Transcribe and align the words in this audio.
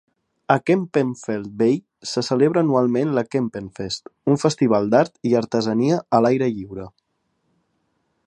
A 0.53 0.57
Kempenfelt 0.67 1.49
Bay 1.59 1.75
se 2.13 2.23
celebra 2.29 2.63
anualment 2.65 3.11
la 3.17 3.25
Kempenfest, 3.35 4.11
un 4.35 4.41
festival 4.45 4.89
d'art 4.95 5.15
i 5.33 5.37
artesania 5.43 6.03
a 6.19 6.23
l'aire 6.27 6.49
lliure. 6.57 6.89